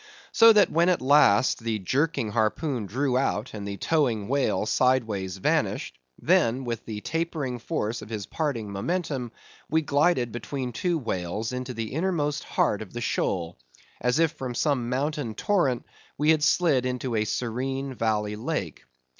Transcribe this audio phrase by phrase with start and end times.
[0.31, 5.37] So that when at last the jerking harpoon drew out, and the towing whale sideways
[5.37, 9.31] vanished; then, with the tapering force of his parting momentum,
[9.69, 13.59] we glided between two whales into the innermost heart of the shoal,
[14.01, 15.85] as if from some mountain torrent
[16.17, 18.81] we had slid into a serene valley lake.